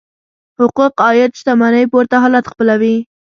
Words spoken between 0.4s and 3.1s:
حقوق عاید شتمنۍ پورته حالت خپلوي.